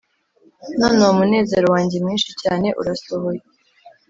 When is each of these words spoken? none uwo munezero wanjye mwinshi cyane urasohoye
none 0.79 0.97
uwo 1.03 1.13
munezero 1.19 1.67
wanjye 1.73 1.95
mwinshi 2.03 2.31
cyane 2.41 2.67
urasohoye 2.81 3.41